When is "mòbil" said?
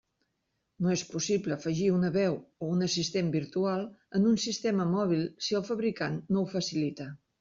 4.95-5.23